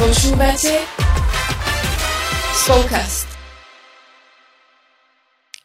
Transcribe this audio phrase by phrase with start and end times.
[0.00, 0.80] Počúvate
[2.56, 3.28] Spolkast.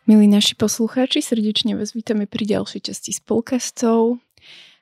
[0.03, 4.19] Milí naši poslucháči, srdečne vás vítame pri ďalšej časti spolkastov.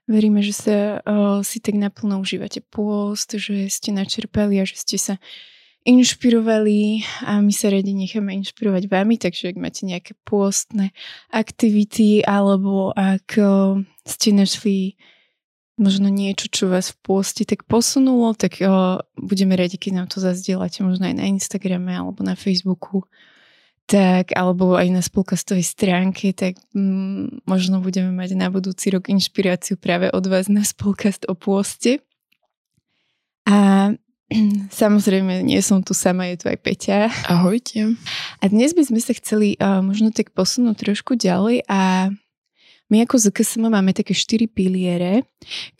[0.10, 4.98] Veríme, že sa uh, si tak naplno užívate pôst, že ste načerpali a že ste
[4.98, 5.22] sa
[5.86, 10.98] inšpirovali a my sa radi necháme inšpirovať vami, takže ak máte nejaké pôstne
[11.30, 13.38] aktivity alebo ak
[14.02, 14.98] ste našli
[15.78, 20.22] možno niečo, čo vás v pôste tak posunulo, tak o, budeme radi, keď nám to
[20.22, 23.06] zazdielate možno aj na Instagrame alebo na Facebooku
[23.84, 29.76] tak, alebo aj na spolkastovej stránke, tak mm, možno budeme mať na budúci rok inšpiráciu
[29.76, 32.00] práve od vás na spolkast o pôste.
[33.44, 33.92] A
[34.82, 37.12] Samozrejme, nie som tu sama, je tu aj Peťa.
[37.30, 37.94] Ahojte.
[38.42, 42.10] A dnes by sme sa chceli uh, možno tak posunúť trošku ďalej a
[42.94, 45.26] my ako ZKSM máme také štyri piliere,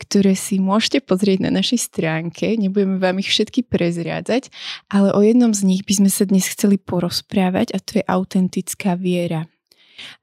[0.02, 2.58] ktoré si môžete pozrieť na našej stránke.
[2.58, 4.50] Nebudeme vám ich všetky prezriadzať,
[4.90, 8.98] ale o jednom z nich by sme sa dnes chceli porozprávať a to je autentická
[8.98, 9.46] viera.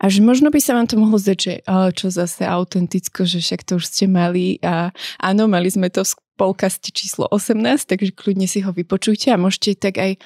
[0.04, 1.54] A že možno by sa vám to mohlo zdať, že
[1.96, 4.92] čo zase autenticko, že však to už ste mali a
[5.24, 9.80] áno, mali sme to v polkaste číslo 18, takže kľudne si ho vypočujte a môžete
[9.80, 10.20] tak aj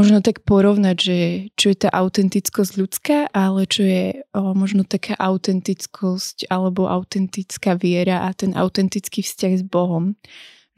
[0.00, 1.18] možno tak porovnať, že
[1.60, 8.24] čo je tá autentickosť ľudská, ale čo je o, možno taká autentickosť alebo autentická viera
[8.24, 10.16] a ten autentický vzťah s Bohom.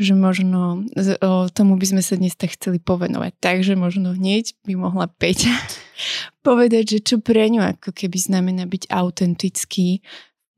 [0.02, 0.82] Že možno
[1.22, 3.38] o, tomu by sme sa dnes tak chceli povenovať.
[3.38, 5.54] Takže možno hneď by mohla Peťa
[6.46, 10.02] povedať, že čo pre ňu ako keby znamená byť autentický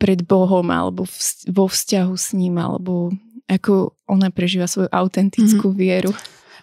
[0.01, 1.17] pred Bohom alebo v,
[1.53, 3.13] vo vzťahu s ním alebo
[3.45, 5.85] ako ona prežíva svoju autentickú mm-hmm.
[5.85, 6.13] vieru.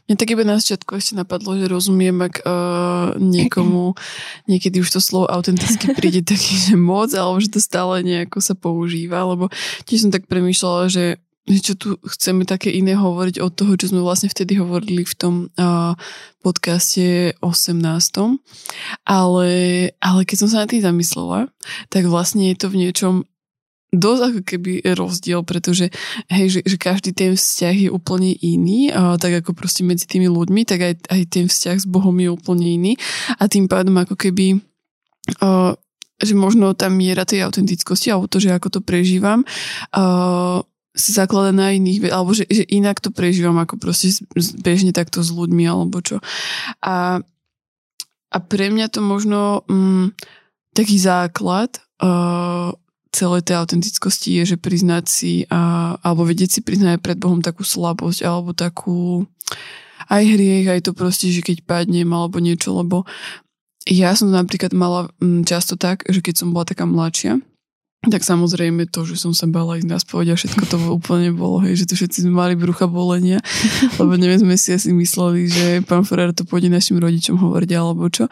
[0.09, 3.93] Mne tak iba na začiatku ešte napadlo, že rozumiem, ak uh, niekomu
[4.51, 8.53] niekedy už to slovo autenticky príde taký, že moc, alebo že to stále nejako sa
[8.57, 9.47] používa, lebo
[9.85, 11.05] tiež som tak premýšľala, že
[11.49, 15.33] čo tu chceme také iné hovoriť od toho, čo sme vlastne vtedy hovorili v tom
[15.57, 15.97] uh,
[16.45, 17.81] podcaste 18.
[19.09, 19.49] Ale,
[19.97, 21.49] ale keď som sa na tým zamyslela,
[21.89, 23.25] tak vlastne je to v niečom
[23.91, 25.91] dosť ako keby rozdiel, pretože
[26.31, 30.31] hej, že, že každý ten vzťah je úplne iný, a tak ako proste medzi tými
[30.31, 32.93] ľuďmi, tak aj, aj ten vzťah s Bohom je úplne iný
[33.35, 34.63] a tým pádom ako keby
[35.43, 35.75] a,
[36.23, 39.43] že možno tá miera tej autentickosti alebo to, že ako to prežívam
[39.91, 44.11] a, sa zaklada na iných, alebo že, že inak to prežívam ako proste
[44.59, 46.19] bežne takto s ľuďmi alebo čo.
[46.83, 47.23] A,
[48.31, 50.11] a pre mňa to možno mm,
[50.75, 52.75] taký základ uh,
[53.11, 57.67] celej tej autentickosti je, že priznať si a, alebo vedieť si priznať pred Bohom takú
[57.67, 59.27] slabosť alebo takú
[60.07, 63.03] aj hriech, aj to proste, že keď padnem alebo niečo, lebo
[63.87, 67.39] ja som napríklad mala mm, často tak, že keď som bola taká mladšia,
[68.01, 71.61] tak samozrejme to, že som sa bala ísť na spoveď a všetko to úplne bolo,
[71.61, 73.37] hej, že tu všetci sme mali brucha bolenia,
[74.01, 78.09] lebo neviem, sme si asi mysleli, že pán Ferrer to pôjde našim rodičom hovoriť alebo
[78.09, 78.25] čo.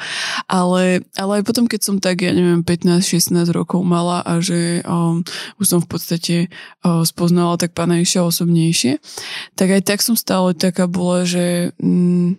[0.49, 5.21] Ale, ale aj potom, keď som tak, ja neviem, 15-16 rokov mala a že um,
[5.61, 6.35] už som v podstate
[6.81, 8.97] um, spoznala tak pána Iša osobnejšie,
[9.53, 12.33] tak aj tak som stále taká bola, že, um,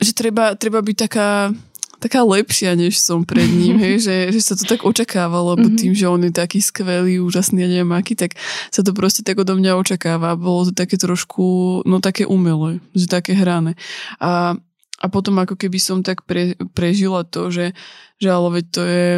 [0.00, 1.52] že treba, treba byť taká
[1.98, 5.80] taká lepšia, než som pred ním, hej, že, že sa to tak očakávalo, lebo mm-hmm.
[5.82, 8.38] tým, že on je taký skvelý, úžasný a neviem aký, tak
[8.70, 10.38] sa to proste tak odo mňa očakáva.
[10.38, 13.74] Bolo to také trošku, no také umelé, že také hrané.
[14.22, 14.54] A,
[14.98, 17.74] a potom ako keby som tak pre, prežila to, že,
[18.22, 19.10] že ale veď to je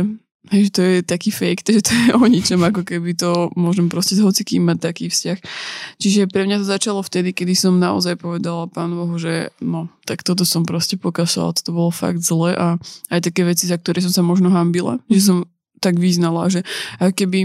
[0.49, 3.93] Hej, že to je taký fake, že to je o ničom, ako keby to môžem
[3.93, 5.39] proste s hocikým mať taký vzťah.
[6.01, 10.25] Čiže pre mňa to začalo vtedy, kedy som naozaj povedala Pánu Bohu, že no, tak
[10.25, 12.81] toto som proste pokašala, toto bolo fakt zle a
[13.13, 15.13] aj také veci, za ktoré som sa možno hambila, mm.
[15.13, 15.27] že mhm.
[15.29, 15.39] som
[15.81, 16.65] tak vyznala, že
[17.01, 17.41] ako keby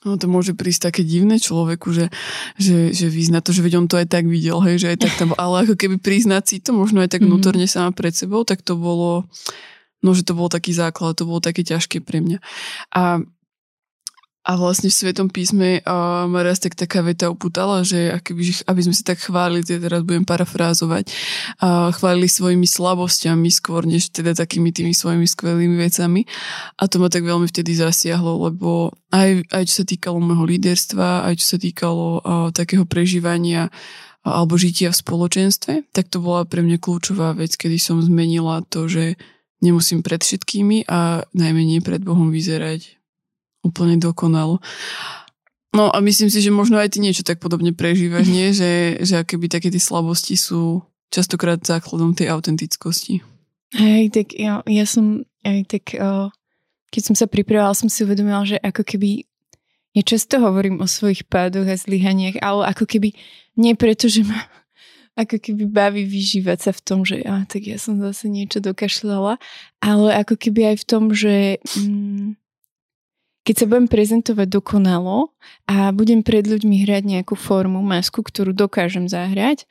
[0.00, 2.08] No to môže prísť také divné človeku, že,
[2.56, 5.12] že, že vyzna to, že veď on to aj tak videl, hej, že aj tak
[5.20, 7.36] tam, ale ako keby priznať si to možno aj tak mm-hmm.
[7.36, 9.28] vnútorne sama pred sebou, tak to bolo,
[10.00, 12.38] no, že to bol taký základ, to bolo také ťažké pre mňa.
[12.96, 13.24] A
[14.40, 18.80] a vlastne v Svetom písme uh, ma raz tak taká veta uputala, že akoby, aby
[18.80, 21.12] sme si tak chválili, teda teraz budem parafrázovať,
[21.60, 26.24] uh, chválili svojimi slabosťami skôr, než teda takými tými svojimi skvelými vecami.
[26.80, 31.28] A to ma tak veľmi vtedy zasiahlo, lebo aj, aj čo sa týkalo môjho líderstva,
[31.28, 36.44] aj čo sa týkalo uh, takého prežívania uh, alebo žitia v spoločenstve, tak to bola
[36.44, 39.04] pre mňa kľúčová vec, kedy som zmenila to, že
[39.60, 43.00] nemusím pred všetkými a najmenej pred Bohom vyzerať
[43.60, 44.58] úplne dokonalo.
[45.70, 48.50] No a myslím si, že možno aj ty niečo tak podobne prežívaš, nie?
[48.58, 53.22] Že, že akéby také tie slabosti sú častokrát základom tej autentickosti.
[53.70, 55.94] Hej, tak ja, ja som aj tak,
[56.90, 59.30] keď som sa pripravovala, som si uvedomila, že ako keby
[59.94, 63.14] ja často hovorím o svojich pádoch a zlyhaniach, ale ako keby
[63.58, 64.46] nie preto, že ma
[65.18, 69.36] ako keby baví vyžívať sa v tom, že a, tak ja som zase niečo dokašľala,
[69.82, 72.38] ale ako keby aj v tom, že mm,
[73.44, 75.32] keď sa budem prezentovať dokonalo
[75.66, 79.66] a budem pred ľuďmi hrať nejakú formu, masku, ktorú dokážem zahrať,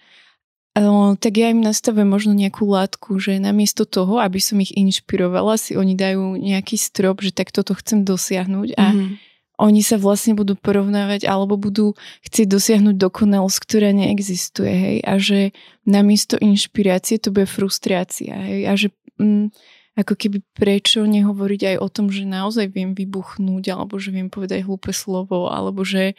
[1.20, 5.76] tak ja im nastavujem možno nejakú látku, že namiesto toho, aby som ich inšpirovala, si
[5.76, 9.29] oni dajú nejaký strop, že tak toto chcem dosiahnuť a mm-hmm.
[9.60, 15.52] Oni sa vlastne budú porovnávať alebo budú chcieť dosiahnuť dokonalosť, ktorá neexistuje, hej, a že
[15.84, 18.88] namiesto inšpirácie to bude frustrácia, hej, a že
[19.20, 19.52] mm,
[20.00, 24.64] ako keby prečo nehovoriť aj o tom, že naozaj viem vybuchnúť, alebo že viem povedať
[24.64, 26.16] hlúpe slovo, alebo že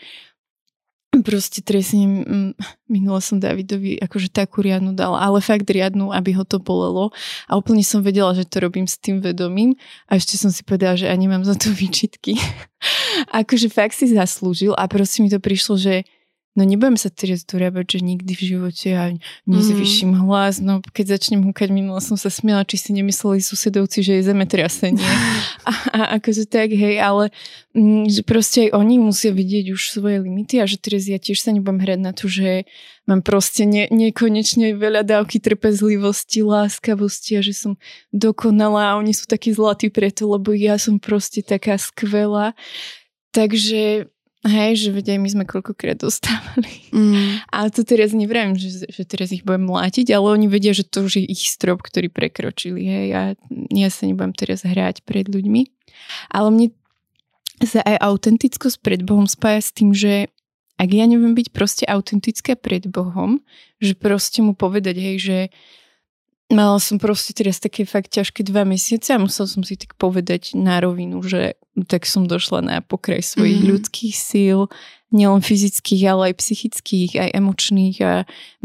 [1.22, 2.24] proste trestne,
[2.90, 7.14] minule som Davidovi akože takú riadnu dala, ale fakt riadnu, aby ho to bolelo
[7.46, 9.78] a úplne som vedela, že to robím s tým vedomím
[10.10, 12.36] a ešte som si povedala, že ani mám za to výčitky.
[13.40, 16.08] akože fakt si zaslúžil a proste mi to prišlo, že
[16.58, 19.14] No nebudem sa teraz dorábať, že nikdy v živote a
[19.46, 20.20] nezvyším mm.
[20.26, 20.58] hlas.
[20.58, 24.98] No keď začnem húkať, minula som sa smiela, či si nemysleli susedovci, že je zemetrasenie.
[25.70, 27.30] a, a akože tak, hej, ale
[27.70, 31.22] m, mm, že proste aj oni musia vidieť už svoje limity a že teraz ja
[31.22, 32.66] tiež sa nebudem hrať na to, že
[33.06, 37.72] mám proste ne, nekonečne veľa dávky trpezlivosti, láskavosti a že som
[38.10, 42.58] dokonalá a oni sú takí zlatí preto, lebo ja som proste taká skvelá.
[43.30, 46.72] Takže Hej, že vedia, my sme koľkokrát dostávali.
[46.96, 47.44] Mm.
[47.52, 51.04] Ale to teraz neviem, že, že teraz ich budem mlátiť, ale oni vedia, že to
[51.04, 52.80] už je ich strop, ktorý prekročili.
[52.88, 53.22] Hej, a
[53.68, 55.68] ja sa nebudem teraz hrať pred ľuďmi.
[56.32, 56.66] Ale mne
[57.60, 60.32] sa aj autentickosť pred Bohom spája s tým, že
[60.80, 63.44] ak ja neviem byť proste autentická pred Bohom,
[63.76, 65.38] že proste mu povedať, hej, že
[66.50, 70.58] Mala som proste teraz také fakt ťažké dva mesiace a musel som si tak povedať
[70.58, 71.54] na rovinu, že
[71.86, 73.70] tak som došla na pokraj svojich mm-hmm.
[73.70, 74.66] ľudských síl,
[75.14, 78.12] nielen fyzických, ale aj psychických, aj emočných a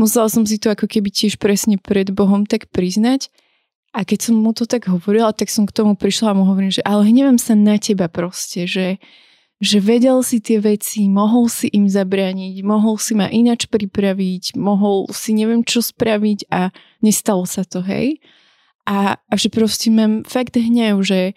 [0.01, 3.29] musela som si to ako keby tiež presne pred Bohom tak priznať.
[3.95, 6.73] A keď som mu to tak hovorila, tak som k tomu prišla a mu hovorím,
[6.73, 8.99] že ale hnevám sa na teba proste, že
[9.63, 15.07] že vedel si tie veci, mohol si im zabrániť, mohol si ma inač pripraviť, mohol
[15.15, 18.19] si neviem čo spraviť a nestalo sa to, hej.
[18.85, 21.33] A, a že proste mám fakt hnev, že,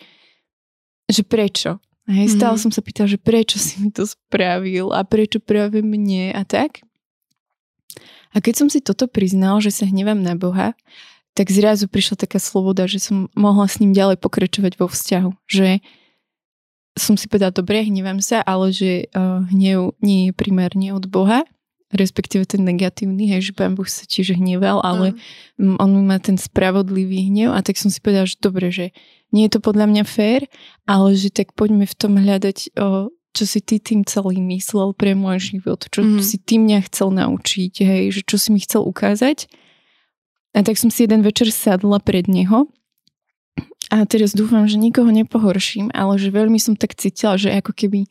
[1.09, 1.79] že prečo.
[2.09, 2.63] Hej, stále mm.
[2.65, 6.81] som sa pýtala, že prečo si mi to spravil a prečo práve mne a tak.
[8.33, 10.77] A keď som si toto priznal, že sa hnevám na Boha,
[11.33, 15.31] tak zrazu prišla taká sloboda, že som mohla s ním ďalej pokračovať vo vzťahu.
[15.47, 15.85] Že,
[16.99, 21.47] som si povedala, dobre, hnevám sa, ale že uh, hnev nie je primárne od Boha,
[21.89, 25.17] respektíve ten negatívny, hej, že Pán Boh sa tiež hneval, ale
[25.57, 25.81] uh.
[25.81, 28.93] on má ten spravodlivý hnev a tak som si povedala, že dobre, že
[29.33, 30.45] nie je to podľa mňa fér,
[30.85, 35.15] ale že tak poďme v tom hľadať, uh, čo si ty tým celý myslel pre
[35.15, 36.21] môj život, čo mm.
[36.25, 39.49] si ty mňa chcel naučiť, hej, že čo si mi chcel ukázať.
[40.57, 42.67] A tak som si jeden večer sadla pred neho
[43.89, 48.05] a teraz dúfam, že nikoho nepohorším, ale že veľmi som tak cítila, že ako keby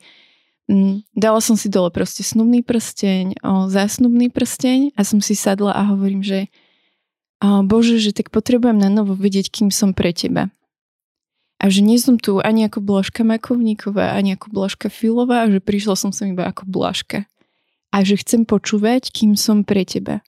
[0.66, 5.38] m, mm, dala som si dole proste snubný prsteň, o, zásnubný prsteň a som si
[5.38, 6.50] sadla a hovorím, že
[7.38, 10.50] o, Bože, že tak potrebujem na novo vidieť, kým som pre teba.
[11.58, 15.94] A že nie som tu ani ako Blažka Makovníková, ani ako Blažka Filová, že prišla
[15.98, 17.26] som sem iba ako Blažka.
[17.90, 20.22] A že chcem počúvať, kým som pre teba.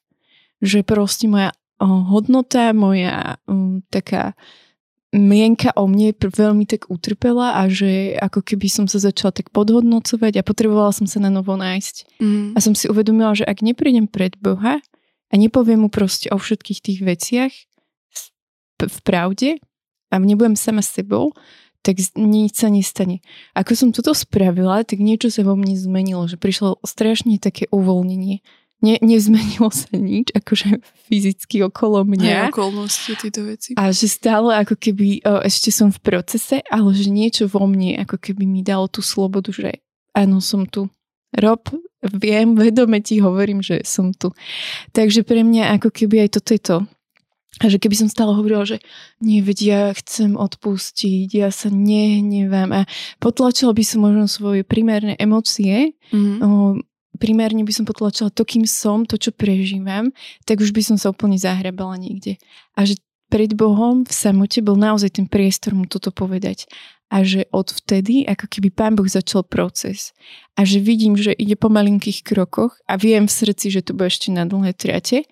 [0.62, 1.50] Že proste moja
[1.82, 4.38] o, hodnota, moja um, taká
[5.10, 10.38] mienka o mne veľmi tak utrpela a že ako keby som sa začala tak podhodnocovať
[10.38, 12.22] a potrebovala som sa na novo nájsť.
[12.22, 12.54] Mm.
[12.54, 14.78] A som si uvedomila, že ak neprídem pred Boha
[15.30, 17.52] a nepoviem mu proste o všetkých tých veciach
[18.80, 19.58] v pravde
[20.14, 21.34] a nebudem sama s sebou,
[21.80, 23.24] tak nič sa nestane.
[23.56, 28.44] Ako som toto spravila, tak niečo sa vo mne zmenilo, že prišlo strašne také uvoľnenie
[28.80, 32.48] ne, nezmenilo sa nič, akože fyzicky okolo mňa.
[32.48, 33.76] Aj okolnosti, tieto veci.
[33.76, 38.00] A že stále ako keby o, ešte som v procese, ale že niečo vo mne
[38.02, 39.84] ako keby mi dalo tú slobodu, že
[40.16, 40.88] áno, som tu.
[41.36, 41.70] Rob,
[42.02, 44.32] viem, vedome ti hovorím, že som tu.
[44.96, 46.78] Takže pre mňa ako keby aj toto je to.
[47.60, 48.78] A že keby som stále hovorila, že
[49.20, 52.80] veď ja chcem odpustiť, ja sa nehnevám a
[53.18, 56.89] potlačila by som možno svoje primárne emócie, mm-hmm
[57.20, 60.08] primárne by som potlačila to, kým som, to, čo prežívam,
[60.48, 62.40] tak už by som sa úplne zahrabala niekde.
[62.74, 62.96] A že
[63.30, 66.66] pred Bohom v samote bol naozaj ten priestor mu toto povedať.
[67.10, 70.14] A že odvtedy, ako keby Pán Boh začal proces.
[70.58, 74.10] A že vidím, že ide po malinkých krokoch a viem v srdci, že to bude
[74.10, 75.26] ešte na dlhé trate.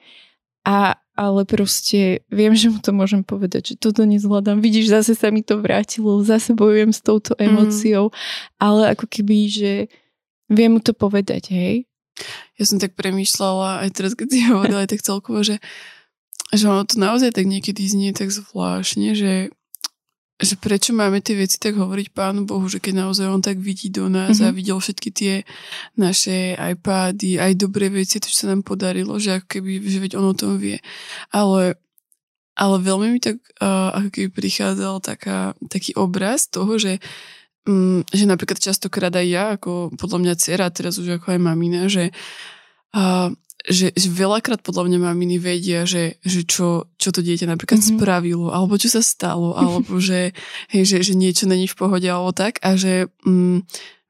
[0.67, 4.59] A, ale proste viem, že mu to môžem povedať, že toto nezvládam.
[4.59, 7.43] Vidíš, zase sa mi to vrátilo, zase bojujem s touto mhm.
[7.47, 8.15] emóciou, mm.
[8.59, 9.73] ale ako keby, že
[10.49, 11.89] viem mu to povedať, hej?
[12.59, 15.63] ja som tak premýšľala aj teraz, keď si hovorila aj tak celkovo, že,
[16.51, 19.33] že ono to naozaj tak niekedy znie tak zvláštne, že
[20.39, 23.91] že prečo máme tie veci tak hovoriť Pánu Bohu, že keď naozaj On tak vidí
[23.91, 24.55] do nás mm-hmm.
[24.55, 25.35] a videl všetky tie
[25.99, 30.15] naše iPady, aj dobré veci, to, čo sa nám podarilo, že ako keby, že veď
[30.15, 30.79] On o tom vie.
[31.35, 31.75] Ale,
[32.55, 37.03] ale veľmi mi tak uh, ako keby prichádzal taká, taký obraz toho, že
[37.69, 41.85] um, že napríklad častokrát aj ja, ako podľa mňa dcera, teraz už ako aj mamina,
[41.93, 42.11] že
[42.97, 43.29] uh,
[43.69, 47.99] že, že veľakrát podľa mňa maminy vedia, že, že čo, čo to dieťa napríklad mm-hmm.
[48.01, 50.33] spravilo, alebo čo sa stalo, alebo že,
[50.73, 53.67] hej, že, že niečo není v pohode, alebo tak, a že mm,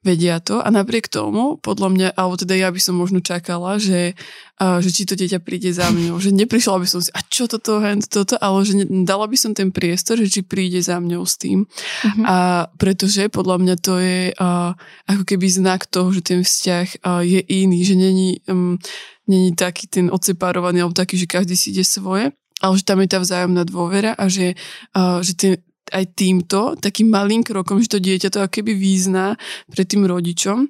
[0.08, 4.16] vedia to a napriek tomu, podľa mňa, alebo teda ja by som možno čakala, že,
[4.56, 7.44] uh, že či to dieťa príde za mňou, že neprišla by som si, a čo
[7.44, 10.96] toto, hen, toto, ale že ne, dala by som ten priestor, že či príde za
[10.96, 11.68] mňou s tým.
[11.68, 12.24] Uh-huh.
[12.24, 12.36] A
[12.80, 14.72] pretože podľa mňa to je uh,
[15.04, 18.80] ako keby znak toho, že ten vzťah uh, je iný, že není, um,
[19.28, 22.32] není taký ten odseparovaný, alebo taký, že každý si ide svoje,
[22.64, 24.56] ale že tam je tá vzájomná dôvera a že,
[24.96, 25.52] uh, že ten,
[25.92, 29.38] aj týmto, takým malým krokom, že to dieťa to akéby význa
[29.70, 30.68] pred tým rodičom,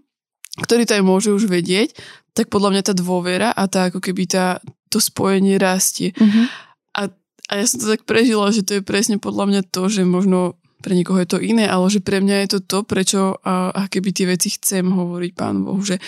[0.62, 1.94] ktorý to aj môže už vedieť,
[2.34, 6.14] tak podľa mňa tá dôvera a tá ako keby tá, to spojenie rastie.
[6.14, 6.46] Uh-huh.
[6.94, 7.00] A,
[7.50, 10.58] a ja som to tak prežila, že to je presne podľa mňa to, že možno
[10.78, 13.82] pre niekoho je to iné, ale že pre mňa je to to, prečo a, a
[13.90, 15.98] keby tie veci chcem hovoriť Pánu Bohu, že,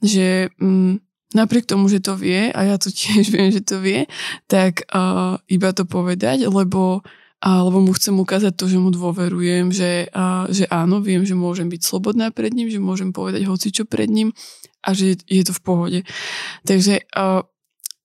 [0.00, 1.04] že mm,
[1.36, 4.08] napriek tomu, že to vie a ja to tiež viem, že to vie,
[4.48, 7.04] tak uh, iba to povedať, lebo
[7.44, 11.68] alebo mu chcem ukázať to, že mu dôverujem, že, a, že áno, viem, že môžem
[11.68, 14.32] byť slobodná pred ním, že môžem povedať hoci čo pred ním
[14.80, 16.00] a že je, to v pohode.
[16.64, 17.44] Takže a,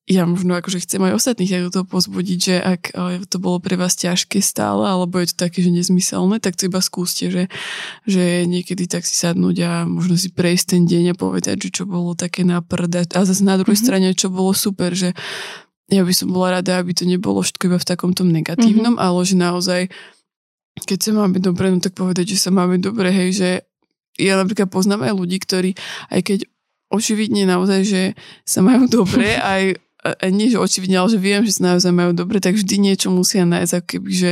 [0.10, 2.82] ja možno akože chcem aj ostatných ako to pozbudiť, že ak
[3.30, 6.82] to bolo pre vás ťažké stále, alebo je to také, že nezmyselné, tak to iba
[6.82, 7.46] skúste, že,
[8.10, 11.84] že niekedy tak si sadnúť a možno si prejsť ten deň a povedať, že čo
[11.86, 13.06] bolo také na prda.
[13.14, 13.86] A zase na druhej mm-hmm.
[13.86, 15.14] strane, čo bolo super, že
[15.90, 19.06] ja by som bola rada, aby to nebolo všetko iba v takomto negatívnom, mm-hmm.
[19.10, 19.82] ale že naozaj,
[20.86, 23.50] keď sa máme dobre, no tak povedať, že sa máme dobre, hej, že
[24.20, 25.72] ja napríklad poznám aj ľudí, ktorí,
[26.14, 26.40] aj keď
[26.94, 28.02] očividne naozaj, že
[28.46, 32.12] sa majú dobre, aj, aj nie, že očividne, ale že viem, že sa naozaj majú
[32.14, 34.32] dobre, tak vždy niečo musia nájsť, ako keby, že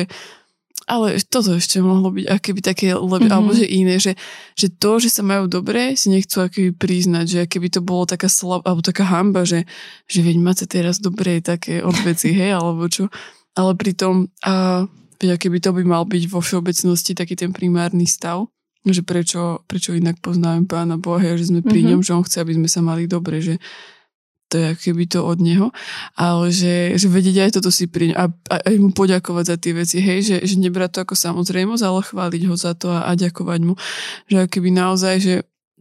[0.86, 3.34] ale toto ešte mohlo byť akéby také, lep, mm-hmm.
[3.34, 4.15] alebo že iné, že,
[4.53, 8.29] že to, že sa majú dobre, si nechcú akéby priznať, že keby to bolo taká
[8.29, 9.67] slab, alebo taká hamba, že,
[10.07, 13.12] že veď máte teraz dobre také odveci, hej, alebo čo.
[13.57, 14.88] Ale pritom, a,
[15.19, 18.48] veď keby to by mal byť vo všeobecnosti taký ten primárny stav,
[18.88, 22.00] že prečo, prečo inak poznáme Pána Boha, že sme pri mm-hmm.
[22.00, 23.60] ňom, že on chce, aby sme sa mali dobre, že
[24.48, 25.75] to je keby to od neho,
[26.16, 29.74] ale že, že vedieť aj toto si pri a, a, aj mu poďakovať za tie
[29.75, 33.12] veci, hej, že, že nebrať to ako samozrejmosť, ale chváliť ho za to a, a
[33.20, 33.75] ďakovať mu,
[34.32, 35.34] že keby naozaj, že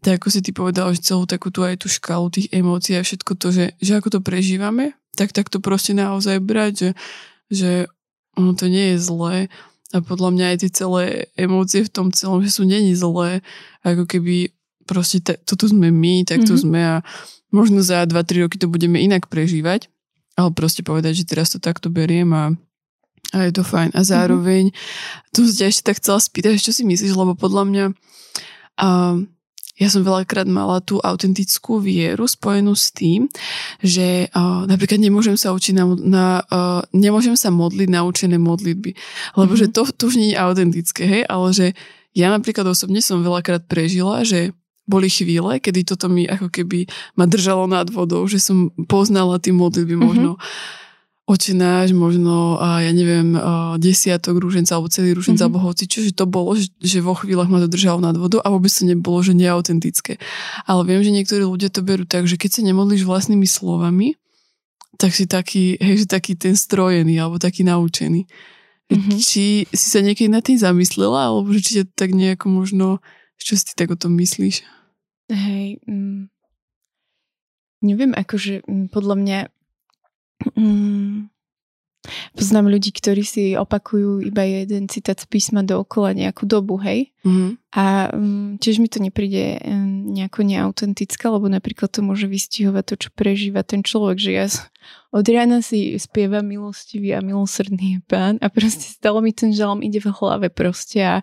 [0.03, 3.07] tak ako si ty povedal, že celú takú tu aj tú škálu tých emócií a
[3.07, 6.91] všetko to, že, že ako to prežívame, tak tak to proste naozaj brať, že,
[7.51, 7.71] že
[8.37, 9.37] ono to nie je zlé
[9.95, 11.05] a podľa mňa aj tie celé
[11.39, 13.41] emócie v tom celom, že sú není zlé,
[13.87, 14.51] ako keby
[14.87, 16.63] proste te, toto sme my, tak to mm-hmm.
[16.63, 16.97] sme a
[17.57, 19.89] možno za 2-3 roky to budeme inak prežívať,
[20.37, 22.53] ale proste povedať, že teraz to takto beriem a,
[23.33, 23.97] a je to fajn.
[23.97, 25.33] A zároveň, mm-hmm.
[25.33, 27.85] tu ťa ešte tak chcela spýtať, čo si myslíš, lebo podľa mňa
[28.85, 29.17] uh,
[29.77, 33.29] ja som veľakrát mala tú autentickú vieru spojenú s tým,
[33.81, 38.93] že uh, napríklad nemôžem sa učiť na, na uh, nemôžem sa modliť naučené modlitby,
[39.41, 39.73] lebo mm-hmm.
[39.73, 41.67] že to, to už nie je autentické, hej, ale že
[42.17, 44.57] ja napríklad osobne som veľakrát prežila, že
[44.87, 46.87] boli chvíle, kedy toto mi ako keby
[47.19, 50.07] ma držalo nad vodou, že som poznala tie modlitby mm-hmm.
[50.07, 50.31] možno
[51.27, 55.59] očenáš, možno, a ja neviem, a desiatok rúženca, alebo celý rúženca, mm-hmm.
[55.59, 58.47] alebo hoci, čože to bolo, že, že vo chvíľach ma to držalo nad vodou a
[58.47, 60.23] vôbec to nebolo, že neautentické.
[60.71, 64.15] Ale viem, že niektorí ľudia to berú tak, že keď sa nemodlíš vlastnými slovami,
[65.03, 68.31] tak si taký, hej, že taký ten strojený, alebo taký naučený.
[68.87, 69.19] Mm-hmm.
[69.19, 73.03] Či si sa niekedy na tým zamyslela, alebo že či ťa tak nejako možno,
[73.35, 74.76] čo si ty tak o tom myslíš?
[75.27, 76.31] Hej, mm,
[77.83, 79.39] neviem, akože mm, podľa mňa
[80.55, 81.17] mm,
[82.35, 87.13] poznám ľudí, ktorí si opakujú iba jeden citát z písma dookola nejakú dobu, hej?
[87.27, 87.51] Mm-hmm.
[87.77, 89.61] A mm, tiež mi to nepríde
[90.15, 94.47] nejako neautentické, lebo napríklad to môže vystihovať to, čo prežíva ten človek, že ja
[95.17, 100.03] od rána si spieva milostivý a milosrdný pán a proste stalo mi ten žalom ide
[100.03, 101.17] v hlave proste a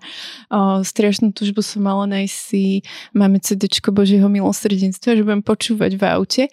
[0.50, 2.82] o, strašnú tužbu som mala nájsť si
[3.14, 6.44] máme CDčko Božieho milosrdenstva, že budem počúvať v aute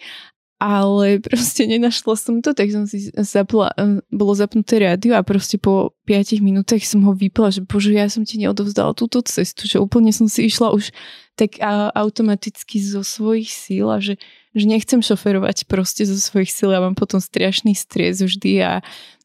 [0.61, 3.73] ale proste nenašla som to, tak som si zapla,
[4.13, 8.21] bolo zapnuté rádio a proste po 5 minútach som ho vypla, že bože, ja som
[8.21, 10.93] ti neodovzdala túto cestu, že úplne som si išla už
[11.33, 11.57] tak
[11.97, 16.75] automaticky zo svojich síl a že že nechcem šoferovať proste zo svojich síl.
[16.75, 18.71] A mám potom strašný stres vždy a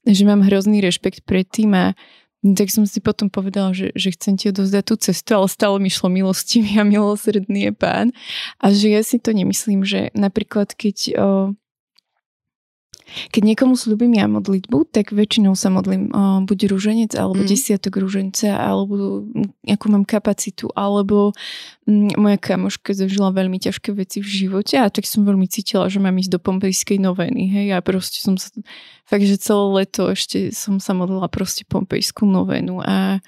[0.07, 1.85] že mám hrozný rešpekt pred tým a
[2.55, 5.91] tak som si potom povedala, že, že chcem ti odozdať tú cestu, ale stále mi
[5.91, 8.13] šlo milostivý a milosrdný je pán.
[8.61, 11.19] A že ja si to nemyslím, že napríklad keď o,
[13.33, 17.49] keď niekomu slúbim ja modlitbu, tak väčšinou sa modlím o, buď rúženec, alebo mm.
[17.49, 19.25] desiatok rúženca, alebo
[19.67, 21.33] akú mám kapacitu, alebo
[21.89, 25.99] m, moja kamoška zažila veľmi ťažké veci v živote a tak som veľmi cítila, že
[25.99, 28.53] mám ísť do pompejskej noveny, hej, a proste som sa,
[29.09, 33.19] fakt, že celé leto ešte som sa modlila proste pompejskú novenu a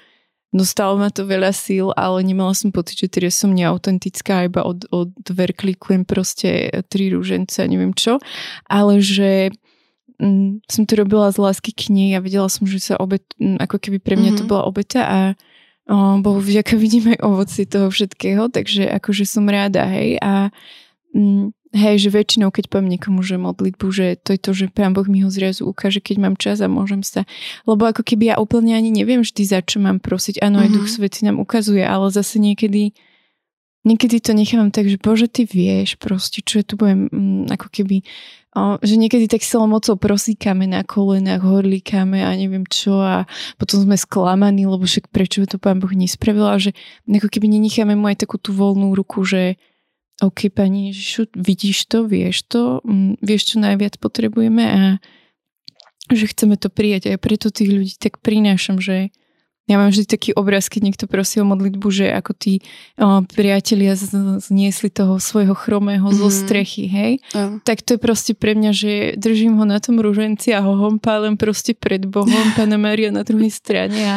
[0.49, 4.81] Dostalo ma to veľa síl, ale nemala som pocit, že teraz som neautentická, iba od,
[4.89, 8.17] od dver klikujem proste tri rúžence a neviem čo.
[8.65, 9.53] Ale že
[10.19, 13.57] mm, som to robila z lásky k nej a videla som, že sa obet, mm,
[13.63, 14.39] ako keby pre mňa mm-hmm.
[14.39, 14.51] to mhm.
[14.51, 15.19] bola obeta a
[15.89, 20.51] o, Bohu vďaka vidím aj ovoci toho všetkého, takže akože som ráda, hej, a
[21.15, 24.91] mm, hej, že väčšinou, keď poviem niekomu, že modlitbu, že to je to, že Pán
[24.91, 27.23] Boh mi ho zrazu ukáže, keď mám čas a môžem sa,
[27.63, 30.69] lebo ako keby ja úplne ani neviem vždy, za čo mám prosiť, áno, mm-hmm.
[30.69, 30.93] aj Duch mhm.
[30.93, 32.93] Svety nám ukazuje, ale zase niekedy
[33.87, 37.07] niekedy to nechávam tak, že Bože, ty vieš proste, čo ja tu budem,
[37.47, 38.03] ako keby
[38.57, 43.29] že niekedy tak silou mocou prosíkame na kolenách, horlíkame a neviem čo a
[43.61, 46.73] potom sme sklamaní, lebo však prečo to pán Boh nespravil a že
[47.05, 49.61] ako keby nenecháme mu aj takú tú voľnú ruku, že
[50.19, 52.83] OK, pani Ježišu, vidíš to, vieš to,
[53.23, 54.81] vieš, čo najviac potrebujeme a
[56.11, 57.13] že chceme to prijať.
[57.13, 59.15] A preto tých ľudí tak prinášam, že
[59.69, 62.65] ja mám vždy taký obraz, keď niekto prosí o modlitbu, že ako tí
[62.97, 63.93] o, priatelia
[64.41, 66.21] zniesli toho svojho chromého mm-hmm.
[66.25, 66.35] zo mhm.
[66.41, 67.11] strechy, hej?
[67.37, 67.61] Uh.
[67.61, 71.37] Tak to je proste pre mňa, že držím ho na tom rúženci a ho hompálem
[71.37, 74.15] proste pred Bohom, Pána Maria na druhej strane a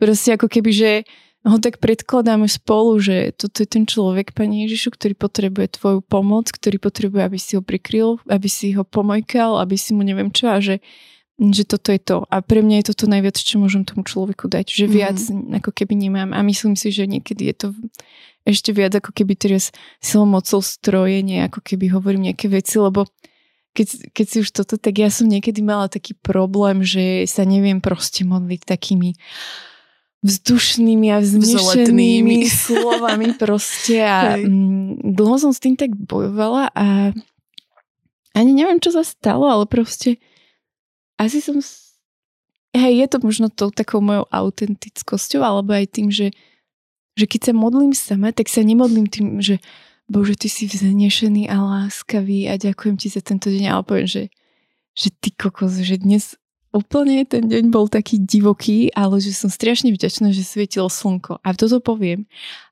[0.00, 0.90] proste ako keby, že
[1.44, 6.48] ho tak predkladáme spolu, že toto je ten človek, Pani Ježišu, ktorý potrebuje tvoju pomoc,
[6.48, 10.48] ktorý potrebuje, aby si ho prikryl, aby si ho pomojkal, aby si mu neviem čo
[10.48, 10.80] a že
[11.34, 12.16] že toto je to.
[12.30, 14.70] A pre mňa je toto najviac, čo môžem tomu človeku dať.
[14.70, 15.58] Že viac mm.
[15.58, 16.30] ako keby nemám.
[16.30, 17.68] A myslím si, že niekedy je to
[18.44, 23.08] ešte viac ako keby teraz silou mocou strojenie, ako keby hovorím nejaké veci, lebo
[23.74, 27.82] keď, keď si už toto, tak ja som niekedy mala taký problém, že sa neviem
[27.82, 29.18] proste modliť takými
[30.24, 37.12] vzdušnými a vznešenými slovami proste a mm, dlho som s tým tak bojovala a
[38.34, 40.22] ani neviem, čo sa stalo, ale proste
[41.24, 41.58] asi som...
[42.74, 46.34] Hej, je to možno tou takou mojou autentickosťou, alebo aj tým, že,
[47.14, 49.62] že keď sa modlím sama, tak sa nemodlím tým, že
[50.04, 54.24] Bože, ty si vznešený a láskavý a ďakujem ti za tento deň, ale poviem, že,
[54.92, 56.36] že ty kokos, že dnes
[56.74, 61.38] úplne ten deň bol taký divoký, ale že som strašne vďačná, že svietilo slnko.
[61.40, 62.26] A toto poviem.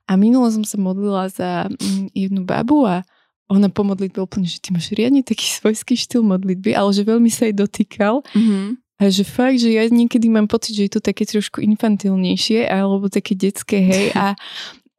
[0.05, 3.07] A minulo som sa modlila za mm, jednu babu a
[3.51, 7.27] ona po modlitbe úplne, že ty máš riadne taký svojský štýl modlitby, ale že veľmi
[7.27, 8.23] sa jej dotýkal.
[8.33, 8.67] Mm-hmm.
[9.03, 13.11] A že fakt, že ja niekedy mám pocit, že je to také trošku infantilnejšie alebo
[13.11, 14.05] také detské, hej.
[14.15, 14.37] A,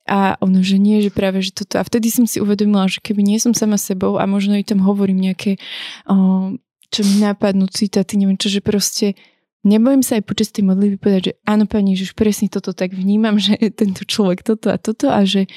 [0.04, 1.80] a ono, že nie, že práve, že toto.
[1.80, 4.84] A vtedy som si uvedomila, že keby nie som sama sebou a možno i tam
[4.84, 5.56] hovorím nejaké,
[6.04, 6.52] o,
[6.92, 9.16] čo mi napadnú citáty, neviem čo, že proste
[9.64, 13.40] nebojím sa aj počas tej modlitby povedať, že áno, pani že presne toto tak vnímam,
[13.42, 15.48] že tento človek toto a toto a že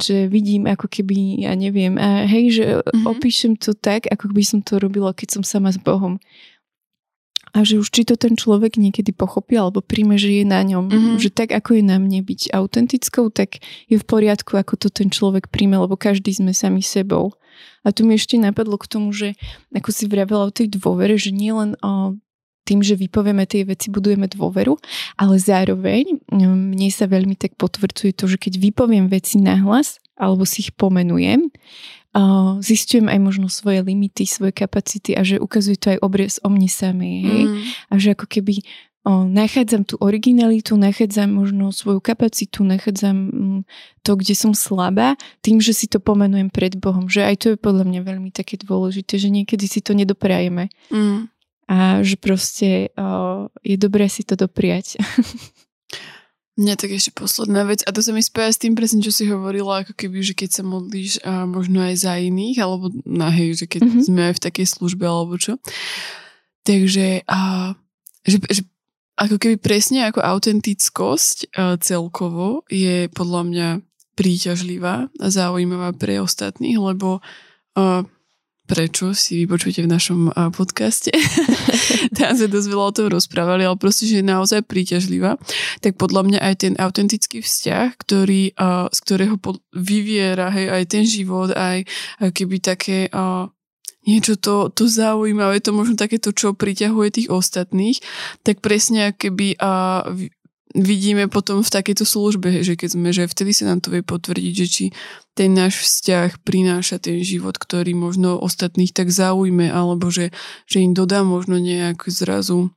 [0.00, 3.04] že vidím ako keby, ja neviem, a hej, že mm-hmm.
[3.04, 6.16] opíšem to tak, ako by som to robila, keď som sama s Bohom.
[7.56, 10.92] A že už či to ten človek niekedy pochopí alebo príjme, že je na ňom.
[10.92, 11.16] Mm-hmm.
[11.16, 15.08] Že tak, ako je na mne byť autentickou, tak je v poriadku, ako to ten
[15.08, 17.32] človek príjme, lebo každý sme sami sebou.
[17.88, 19.32] A tu mi ešte napadlo k tomu, že
[19.72, 22.20] ako si vravela o tej dôvere, že nie len o
[22.68, 24.76] tým, že vypovieme tie veci, budujeme dôveru,
[25.16, 30.44] ale zároveň mm, mne sa veľmi tak potvrdzuje to, že keď vypoviem veci nahlas alebo
[30.44, 31.48] si ich pomenujem,
[32.58, 36.66] zistujem aj možno svoje limity, svoje kapacity a že ukazuje to aj obraz o mne
[36.66, 37.14] samej.
[37.22, 37.42] Hej?
[37.46, 37.58] Mm.
[37.62, 38.54] A že ako keby
[39.06, 43.60] o, nachádzam tú originalitu, nachádzam možno svoju kapacitu, nachádzam mm,
[44.02, 47.06] to, kde som slabá, tým, že si to pomenujem pred Bohom.
[47.06, 50.74] Že aj to je podľa mňa veľmi také dôležité, že niekedy si to nedoprajeme.
[50.90, 51.30] Mm
[51.68, 54.96] a že proste o, je dobré si to dopriať.
[56.58, 59.30] Mňa tak ešte posledná vec, a to sa mi spája s tým presne, čo si
[59.30, 63.62] hovorila, ako keby, že keď sa modlíš a možno aj za iných, alebo na hej,
[63.62, 64.04] že keď mm-hmm.
[64.10, 65.62] sme aj v takej službe, alebo čo.
[66.66, 67.72] Takže a,
[68.26, 68.66] že, že
[69.14, 73.68] ako keby presne ako autentickosť a celkovo je podľa mňa
[74.18, 77.22] príťažlivá a zaujímavá pre ostatných, lebo
[77.78, 78.02] a,
[78.68, 80.20] prečo si vypočujete v našom
[80.52, 81.08] podcaste.
[82.16, 85.40] Tam sme dosť veľa o tom rozprávali, ale proste, že je naozaj príťažlivá.
[85.80, 88.52] Tak podľa mňa aj ten autentický vzťah, ktorý,
[88.92, 89.40] z ktorého
[89.72, 91.88] vyviera hej, aj ten život, aj
[92.20, 93.08] keby také
[94.08, 98.00] niečo to, to zaujímavé, to možno takéto, čo priťahuje tých ostatných,
[98.40, 99.60] tak presne keby
[100.76, 104.52] vidíme potom v takejto službe, že keď sme, že vtedy sa nám to vie potvrdiť,
[104.52, 104.84] že či
[105.32, 110.34] ten náš vzťah prináša ten život, ktorý možno ostatných tak zaujme, alebo že,
[110.68, 112.72] že im dodá možno nejak zrazu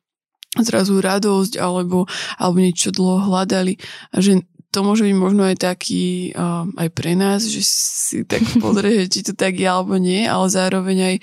[0.60, 3.80] zrazu radosť alebo, alebo niečo dlho hľadali.
[4.12, 8.44] A že to môže byť možno aj taký uh, aj pre nás, že si tak
[8.64, 11.16] pozrie, či to tak je alebo nie, ale zároveň aj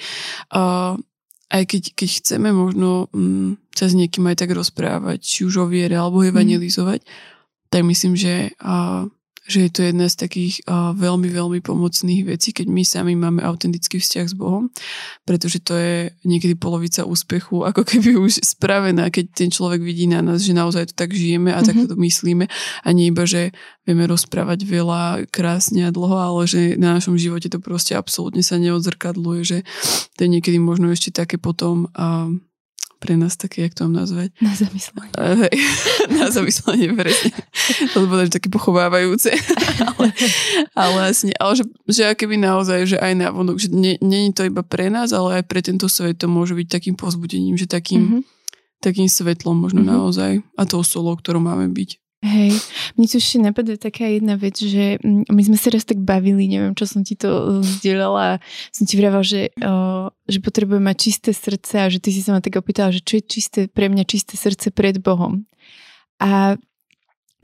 [0.52, 0.94] uh,
[1.48, 5.66] aj keď, keď chceme možno um, sa s niekým aj tak rozprávať, či už o
[5.66, 6.28] viere alebo mhm.
[6.32, 7.10] evangelizovať, mm.
[7.72, 9.08] tak myslím, že uh,
[9.48, 13.40] že je to jedna z takých uh, veľmi, veľmi pomocných vecí, keď my sami máme
[13.40, 14.68] autentický vzťah s Bohom,
[15.24, 20.20] pretože to je niekedy polovica úspechu, ako keby už spravená, keď ten človek vidí na
[20.20, 21.64] nás, že naozaj to tak žijeme a mm-hmm.
[21.64, 22.44] takto to myslíme
[22.84, 23.56] a nie iba, že
[23.88, 28.60] vieme rozprávať veľa, krásne a dlho, ale že na našom živote to proste absolútne sa
[28.60, 29.58] neodzrkadluje, že
[30.20, 32.28] to je niekedy možno ešte také potom uh,
[32.98, 34.34] pre nás také, jak to mám nazvať?
[34.42, 35.14] Na zamyslenie.
[35.14, 35.54] Uh, hej,
[36.18, 37.30] na zamyslenie, presne.
[37.94, 39.30] To bolo také pochovávajúce.
[39.94, 40.06] ale,
[40.74, 44.42] ale, vlastne, ale že, že keby naozaj, že aj na vonok, že nie, nie je
[44.42, 47.70] to iba pre nás, ale aj pre tento svet to môže byť takým pozbudením, že
[47.70, 48.22] takým, mm-hmm.
[48.82, 49.94] takým svetlom možno mm-hmm.
[49.94, 52.07] naozaj a tou solou, ktorú máme byť.
[52.18, 52.50] Hej,
[52.98, 56.50] mne tu ešte napadá taká jedna vec, že mm, my sme sa raz tak bavili,
[56.50, 58.42] neviem, čo som ti to e, zdieľala,
[58.74, 62.34] som ti vravala, že, uh, že potrebujem mať čisté srdce a že ty si sa
[62.34, 65.46] ma tak opýtala, že čo je čisté, pre mňa čisté srdce pred Bohom.
[66.18, 66.58] A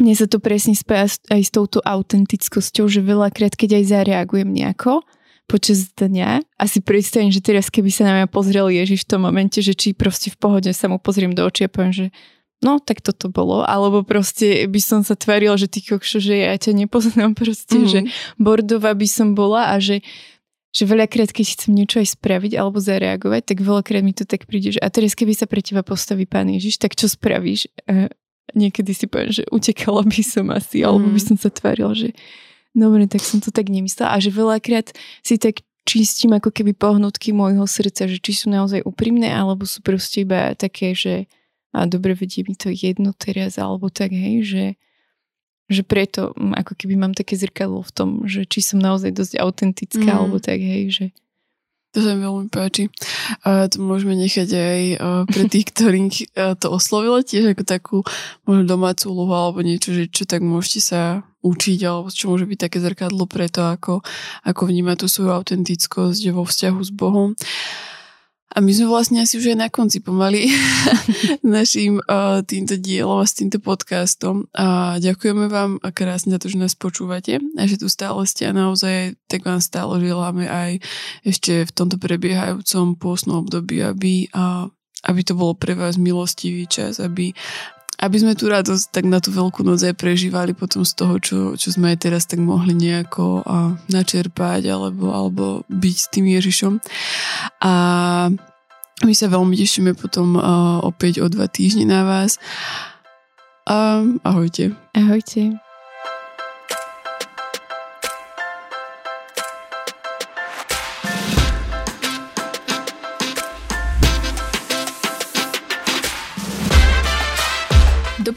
[0.02, 5.06] mne sa to presne spája aj s touto autentickosťou, že veľakrát, keď aj zareagujem nejako
[5.46, 9.22] počas dňa a si predstavím, že teraz keby sa na mňa pozrel Ježiš v tom
[9.22, 12.06] momente, že či proste v pohode sa mu pozriem do očí a poviem, že
[12.62, 16.54] no tak toto bolo, alebo proste by som sa tvárila, že ty kokšo, že ja
[16.54, 17.90] ťa nepoznám proste, mm-hmm.
[17.90, 18.00] že
[18.38, 20.04] bordová by som bola a že
[20.74, 24.74] že veľakrát, keď chcem niečo aj spraviť alebo zareagovať, tak veľakrát mi to tak príde,
[24.74, 27.70] že a teraz keby sa pre teba postaví pán Ježiš, tak čo spravíš?
[27.86, 28.10] E,
[28.58, 30.84] niekedy si poviem, že utekala by som asi, mm.
[30.90, 31.26] alebo by mhm.
[31.30, 32.10] som sa tvárila, že
[32.74, 34.90] dobre, tak som to tak nemyslela a že veľakrát
[35.22, 39.78] si tak čistím ako keby pohnutky môjho srdca, že či sú naozaj úprimné, alebo sú
[39.78, 41.30] proste iba také, že
[41.74, 44.64] a dobre vedie mi to jedno teraz, alebo tak, hej, že,
[45.66, 49.42] že preto mm, ako keby mám také zrkadlo v tom, že či som naozaj dosť
[49.42, 50.16] autentická, mm.
[50.16, 51.06] alebo tak, hej, že
[51.94, 52.90] to sa mi veľmi páči.
[53.46, 54.80] A to môžeme nechať aj
[55.30, 57.96] pre tých, ktorých to oslovilo tiež ako takú
[58.42, 62.58] možno domácu úlohu alebo niečo, že čo tak môžete sa učiť alebo čo môže byť
[62.58, 64.02] také zrkadlo pre to, ako,
[64.42, 67.38] ako vnímať tú svoju autentickosť vo vzťahu s Bohom.
[68.54, 70.46] A my sme vlastne asi už aj na konci pomaly
[71.42, 71.98] našim
[72.46, 74.46] týmto dielom a s týmto podcastom.
[74.54, 78.54] A ďakujeme vám krásne za to, že nás počúvate a že tu stále ste a
[78.54, 80.78] naozaj tak vám stále želáme aj
[81.26, 84.70] ešte v tomto prebiehajúcom pôsnom období, aby, uh,
[85.08, 87.34] aby to bolo pre vás milostivý čas, aby
[88.04, 91.36] aby sme tu radosť tak na tú veľkú noc aj prežívali potom z toho, čo,
[91.56, 96.72] čo sme aj teraz tak mohli nejako a, načerpať alebo, alebo byť s tým Ježišom.
[97.64, 97.72] A
[99.00, 102.36] my sa veľmi tešíme potom a, opäť o dva týždne na vás.
[103.64, 104.76] A, ahojte.
[104.92, 105.63] Ahojte.